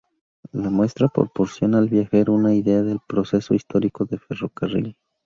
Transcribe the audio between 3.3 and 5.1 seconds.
Histórico del Ferrocarril.